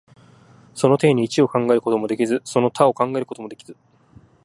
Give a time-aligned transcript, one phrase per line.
[0.73, 3.77] その底に一を考えることもできず、また多を考えることもできず、